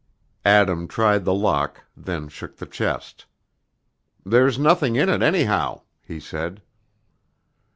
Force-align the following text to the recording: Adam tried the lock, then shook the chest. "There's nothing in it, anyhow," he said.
Adam 0.47 0.87
tried 0.87 1.25
the 1.25 1.31
lock, 1.31 1.83
then 1.95 2.27
shook 2.27 2.57
the 2.57 2.65
chest. 2.65 3.27
"There's 4.25 4.57
nothing 4.57 4.95
in 4.95 5.09
it, 5.09 5.21
anyhow," 5.21 5.83
he 6.03 6.19
said. 6.19 6.63